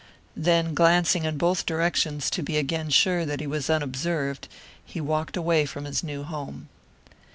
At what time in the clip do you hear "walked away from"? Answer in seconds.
4.99-5.85